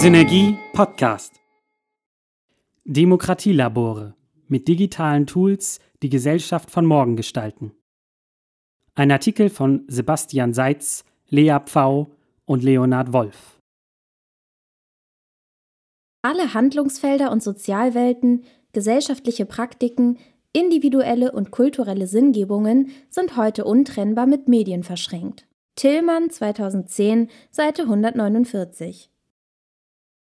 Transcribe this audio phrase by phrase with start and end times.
[0.00, 1.34] Synergie Podcast.
[2.86, 4.14] Demokratielabore
[4.48, 7.72] mit digitalen Tools die Gesellschaft von morgen gestalten.
[8.94, 12.16] Ein Artikel von Sebastian Seitz, Lea Pfau
[12.46, 13.60] und Leonhard Wolf.
[16.22, 20.16] Alle Handlungsfelder und Sozialwelten, gesellschaftliche Praktiken,
[20.54, 25.46] individuelle und kulturelle Sinngebungen sind heute untrennbar mit Medien verschränkt.
[25.80, 29.10] Tillmann 2010, Seite 149.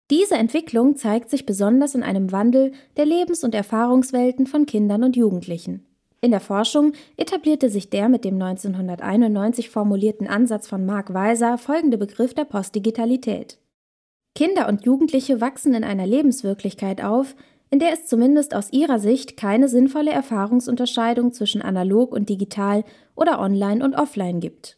[0.09, 5.17] Diese Entwicklung zeigt sich besonders in einem Wandel der Lebens- und Erfahrungswelten von Kindern und
[5.17, 5.85] Jugendlichen.
[6.21, 11.99] In der Forschung etablierte sich der mit dem 1991 formulierten Ansatz von Mark Weiser folgende
[11.99, 13.59] Begriff der Postdigitalität.
[14.37, 17.35] Kinder und Jugendliche wachsen in einer Lebenswirklichkeit auf,
[17.69, 22.85] in der es zumindest aus ihrer Sicht keine sinnvolle Erfahrungsunterscheidung zwischen analog und digital
[23.17, 24.78] oder online und offline gibt.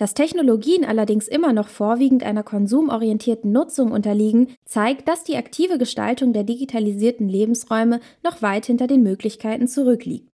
[0.00, 6.32] Dass Technologien allerdings immer noch vorwiegend einer konsumorientierten Nutzung unterliegen, zeigt, dass die aktive Gestaltung
[6.32, 10.30] der digitalisierten Lebensräume noch weit hinter den Möglichkeiten zurückliegt.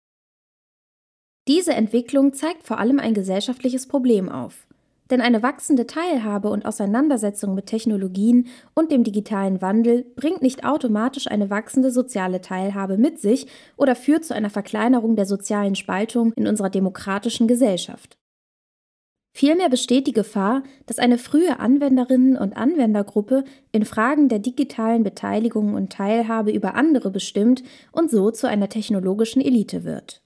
[1.48, 4.66] Diese Entwicklung zeigt vor allem ein gesellschaftliches Problem auf.
[5.10, 11.26] Denn eine wachsende Teilhabe und Auseinandersetzung mit Technologien und dem digitalen Wandel bringt nicht automatisch
[11.26, 13.46] eine wachsende soziale Teilhabe mit sich
[13.78, 18.18] oder führt zu einer Verkleinerung der sozialen Spaltung in unserer demokratischen Gesellschaft.
[19.36, 25.74] Vielmehr besteht die Gefahr, dass eine frühe Anwenderinnen- und Anwendergruppe in Fragen der digitalen Beteiligung
[25.74, 30.22] und Teilhabe über andere bestimmt und so zu einer technologischen Elite wird.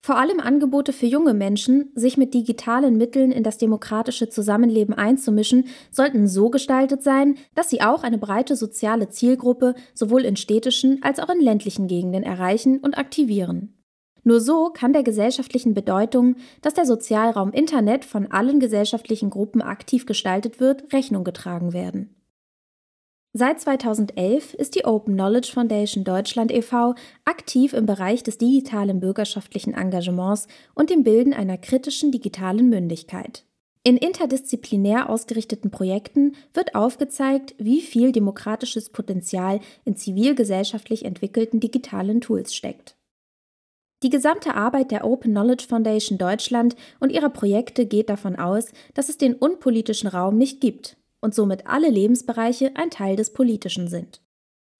[0.00, 5.66] Vor allem Angebote für junge Menschen, sich mit digitalen Mitteln in das demokratische Zusammenleben einzumischen,
[5.92, 11.20] sollten so gestaltet sein, dass sie auch eine breite soziale Zielgruppe sowohl in städtischen als
[11.20, 13.77] auch in ländlichen Gegenden erreichen und aktivieren.
[14.28, 20.04] Nur so kann der gesellschaftlichen Bedeutung, dass der Sozialraum Internet von allen gesellschaftlichen Gruppen aktiv
[20.04, 22.14] gestaltet wird, Rechnung getragen werden.
[23.32, 26.94] Seit 2011 ist die Open Knowledge Foundation Deutschland e.V.
[27.24, 33.46] aktiv im Bereich des digitalen bürgerschaftlichen Engagements und dem Bilden einer kritischen digitalen Mündigkeit.
[33.82, 42.54] In interdisziplinär ausgerichteten Projekten wird aufgezeigt, wie viel demokratisches Potenzial in zivilgesellschaftlich entwickelten digitalen Tools
[42.54, 42.97] steckt.
[44.04, 49.08] Die gesamte Arbeit der Open Knowledge Foundation Deutschland und ihrer Projekte geht davon aus, dass
[49.08, 54.22] es den unpolitischen Raum nicht gibt und somit alle Lebensbereiche ein Teil des Politischen sind.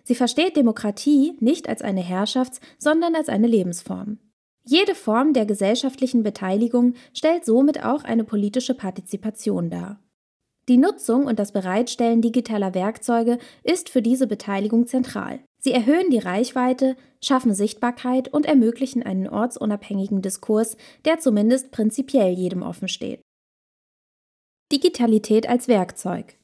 [0.04, 4.18] Sie versteht Demokratie nicht als eine Herrschafts-, sondern als eine Lebensform.
[4.64, 9.98] Jede Form der gesellschaftlichen Beteiligung stellt somit auch eine politische Partizipation dar.
[10.68, 15.40] Die Nutzung und das Bereitstellen digitaler Werkzeuge ist für diese Beteiligung zentral.
[15.68, 22.62] Sie erhöhen die Reichweite, schaffen Sichtbarkeit und ermöglichen einen ortsunabhängigen Diskurs, der zumindest prinzipiell jedem
[22.62, 23.20] offen steht.
[24.72, 26.38] Digitalität als Werkzeug.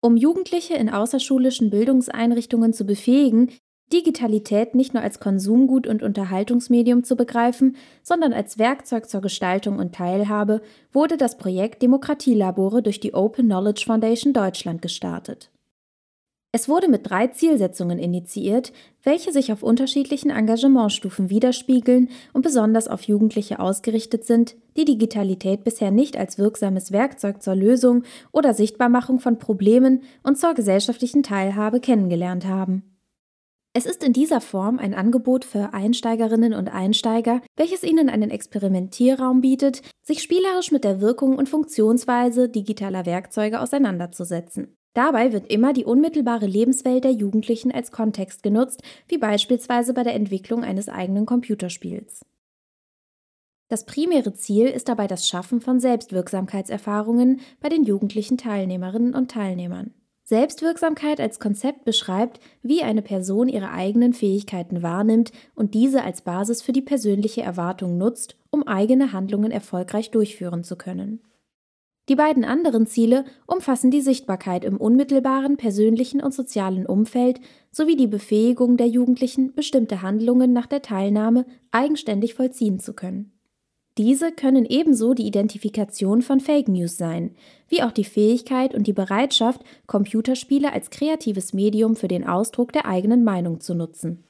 [0.00, 3.52] Um Jugendliche in außerschulischen Bildungseinrichtungen zu befähigen,
[3.92, 9.94] Digitalität nicht nur als Konsumgut und Unterhaltungsmedium zu begreifen, sondern als Werkzeug zur Gestaltung und
[9.94, 10.62] Teilhabe,
[10.94, 15.50] wurde das Projekt Demokratielabore durch die Open Knowledge Foundation Deutschland gestartet.
[16.56, 18.72] Es wurde mit drei Zielsetzungen initiiert,
[19.02, 25.90] welche sich auf unterschiedlichen Engagementstufen widerspiegeln und besonders auf Jugendliche ausgerichtet sind, die Digitalität bisher
[25.90, 32.46] nicht als wirksames Werkzeug zur Lösung oder Sichtbarmachung von Problemen und zur gesellschaftlichen Teilhabe kennengelernt
[32.46, 32.96] haben.
[33.74, 39.42] Es ist in dieser Form ein Angebot für Einsteigerinnen und Einsteiger, welches ihnen einen Experimentierraum
[39.42, 44.75] bietet, sich spielerisch mit der Wirkung und Funktionsweise digitaler Werkzeuge auseinanderzusetzen.
[44.96, 50.14] Dabei wird immer die unmittelbare Lebenswelt der Jugendlichen als Kontext genutzt, wie beispielsweise bei der
[50.14, 52.24] Entwicklung eines eigenen Computerspiels.
[53.68, 59.92] Das primäre Ziel ist dabei das Schaffen von Selbstwirksamkeitserfahrungen bei den jugendlichen Teilnehmerinnen und Teilnehmern.
[60.22, 66.62] Selbstwirksamkeit als Konzept beschreibt, wie eine Person ihre eigenen Fähigkeiten wahrnimmt und diese als Basis
[66.62, 71.20] für die persönliche Erwartung nutzt, um eigene Handlungen erfolgreich durchführen zu können.
[72.08, 77.40] Die beiden anderen Ziele umfassen die Sichtbarkeit im unmittelbaren persönlichen und sozialen Umfeld
[77.72, 83.32] sowie die Befähigung der Jugendlichen, bestimmte Handlungen nach der Teilnahme eigenständig vollziehen zu können.
[83.98, 87.34] Diese können ebenso die Identifikation von Fake News sein,
[87.68, 92.84] wie auch die Fähigkeit und die Bereitschaft, Computerspiele als kreatives Medium für den Ausdruck der
[92.84, 94.25] eigenen Meinung zu nutzen.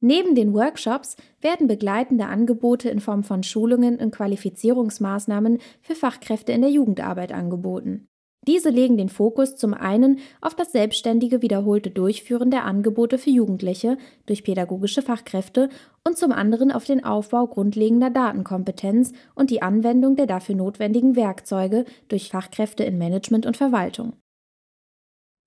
[0.00, 6.60] Neben den Workshops werden begleitende Angebote in Form von Schulungen und Qualifizierungsmaßnahmen für Fachkräfte in
[6.60, 8.06] der Jugendarbeit angeboten.
[8.46, 13.98] Diese legen den Fokus zum einen auf das selbstständige wiederholte Durchführen der Angebote für Jugendliche
[14.26, 15.68] durch pädagogische Fachkräfte
[16.06, 21.84] und zum anderen auf den Aufbau grundlegender Datenkompetenz und die Anwendung der dafür notwendigen Werkzeuge
[22.06, 24.14] durch Fachkräfte in Management und Verwaltung.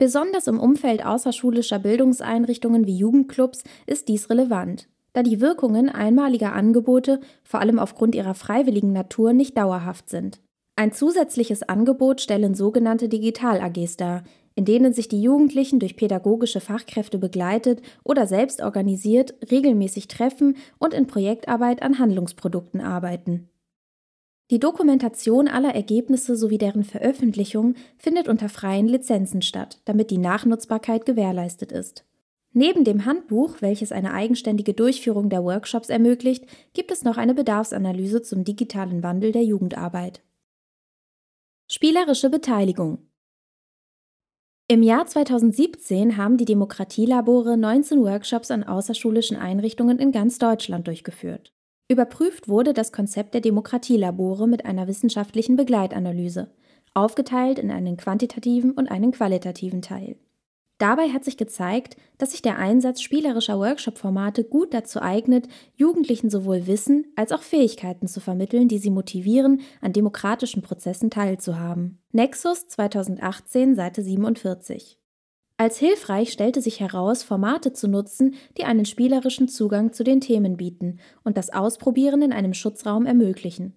[0.02, 7.22] Besonders im Umfeld außerschulischer Bildungseinrichtungen wie Jugendclubs ist dies relevant, da die Wirkungen einmaliger Angebote
[7.44, 10.42] vor allem aufgrund ihrer freiwilligen Natur nicht dauerhaft sind.
[10.76, 14.24] Ein zusätzliches Angebot stellen sogenannte Digital-AGs dar,
[14.56, 20.96] in denen sich die Jugendlichen durch pädagogische Fachkräfte begleitet oder selbst organisiert regelmäßig treffen und
[20.96, 23.51] in Projektarbeit an Handlungsprodukten arbeiten.
[24.52, 31.06] Die Dokumentation aller Ergebnisse sowie deren Veröffentlichung findet unter freien Lizenzen statt, damit die Nachnutzbarkeit
[31.06, 32.04] gewährleistet ist.
[32.52, 38.24] Neben dem Handbuch, welches eine eigenständige Durchführung der Workshops ermöglicht, gibt es noch eine Bedarfsanalyse
[38.24, 40.22] zum digitalen Wandel der Jugendarbeit.
[41.68, 43.08] Spielerische Beteiligung
[44.68, 51.54] Im Jahr 2017 haben die Demokratielabore 19 Workshops an außerschulischen Einrichtungen in ganz Deutschland durchgeführt.
[51.92, 56.50] Überprüft wurde das Konzept der Demokratielabore mit einer wissenschaftlichen Begleitanalyse,
[56.94, 60.16] aufgeteilt in einen quantitativen und einen qualitativen Teil.
[60.78, 66.66] Dabei hat sich gezeigt, dass sich der Einsatz spielerischer Workshop-Formate gut dazu eignet, Jugendlichen sowohl
[66.66, 72.00] Wissen als auch Fähigkeiten zu vermitteln, die sie motivieren, an demokratischen Prozessen teilzuhaben.
[72.14, 75.01] Nexus 2018, Seite 47.
[75.62, 80.58] Als hilfreich stellte sich heraus, Formate zu nutzen, die einen spielerischen Zugang zu den Themen
[80.58, 83.76] bieten und das Ausprobieren in einem Schutzraum ermöglichen.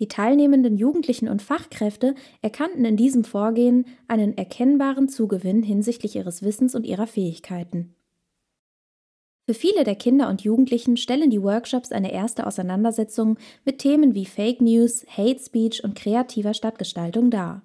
[0.00, 6.74] Die teilnehmenden Jugendlichen und Fachkräfte erkannten in diesem Vorgehen einen erkennbaren Zugewinn hinsichtlich ihres Wissens
[6.74, 7.94] und ihrer Fähigkeiten.
[9.46, 14.26] Für viele der Kinder und Jugendlichen stellen die Workshops eine erste Auseinandersetzung mit Themen wie
[14.26, 17.62] Fake News, Hate Speech und kreativer Stadtgestaltung dar.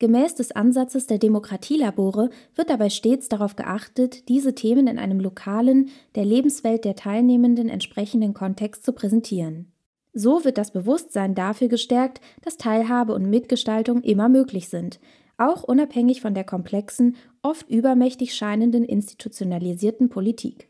[0.00, 5.90] Gemäß des Ansatzes der Demokratielabore wird dabei stets darauf geachtet, diese Themen in einem lokalen,
[6.14, 9.72] der Lebenswelt der Teilnehmenden entsprechenden Kontext zu präsentieren.
[10.12, 15.00] So wird das Bewusstsein dafür gestärkt, dass Teilhabe und Mitgestaltung immer möglich sind,
[15.36, 20.68] auch unabhängig von der komplexen, oft übermächtig scheinenden institutionalisierten Politik.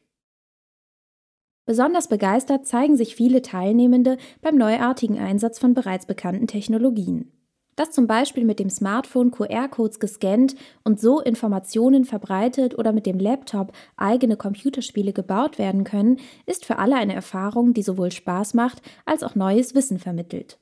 [1.66, 7.30] Besonders begeistert zeigen sich viele Teilnehmende beim neuartigen Einsatz von bereits bekannten Technologien
[7.78, 13.20] dass zum Beispiel mit dem Smartphone QR-Codes gescannt und so Informationen verbreitet oder mit dem
[13.20, 18.82] Laptop eigene Computerspiele gebaut werden können, ist für alle eine Erfahrung, die sowohl Spaß macht
[19.04, 20.58] als auch neues Wissen vermittelt.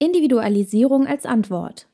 [0.00, 1.86] Individualisierung als Antwort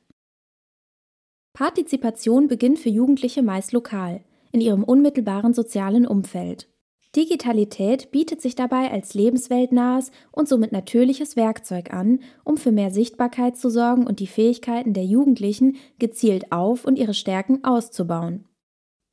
[1.53, 6.67] Partizipation beginnt für Jugendliche meist lokal, in ihrem unmittelbaren sozialen Umfeld.
[7.15, 13.57] Digitalität bietet sich dabei als lebensweltnahes und somit natürliches Werkzeug an, um für mehr Sichtbarkeit
[13.57, 18.45] zu sorgen und die Fähigkeiten der Jugendlichen gezielt auf und ihre Stärken auszubauen.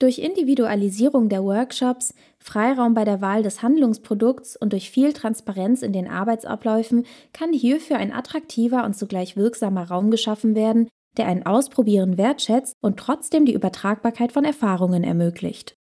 [0.01, 5.93] Durch Individualisierung der Workshops, Freiraum bei der Wahl des Handlungsprodukts und durch viel Transparenz in
[5.93, 12.19] den Arbeitsabläufen kann hierfür ein attraktiver und zugleich wirksamer Raum geschaffen werden, der ein Ausprobieren
[12.19, 15.77] wertschätzt und trotzdem die Übertragbarkeit von Erfahrungen ermöglicht.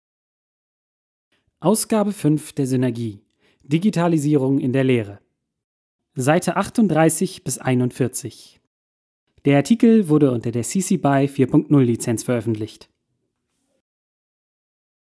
[1.60, 3.24] Ausgabe 5 der Synergie.
[3.64, 5.18] Digitalisierung in der Lehre.
[6.14, 8.60] Seite 38 bis 41.
[9.44, 12.88] Der Artikel wurde unter der CC BY 4.0 Lizenz veröffentlicht.